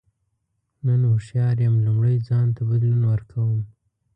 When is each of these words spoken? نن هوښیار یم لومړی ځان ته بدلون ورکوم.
نن 0.85 1.01
هوښیار 1.11 1.55
یم 1.65 1.75
لومړی 1.85 2.15
ځان 2.27 2.47
ته 2.55 2.61
بدلون 2.69 3.01
ورکوم. 3.11 3.59